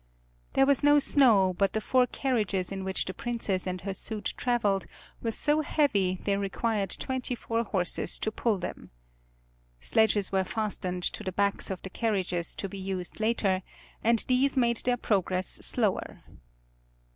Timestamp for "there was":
0.53-0.81